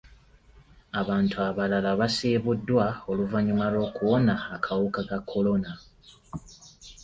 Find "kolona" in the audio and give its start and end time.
5.29-5.71